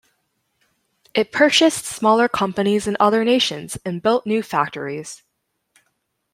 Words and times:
It 1.13 1.31
purchased 1.31 1.85
smaller 1.85 2.27
companies 2.27 2.87
in 2.87 2.97
other 2.99 3.23
nations 3.23 3.77
and 3.85 4.01
built 4.01 4.25
new 4.25 4.41
factories. 4.41 5.21